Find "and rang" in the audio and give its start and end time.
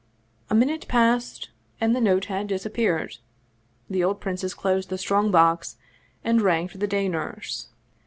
6.23-6.67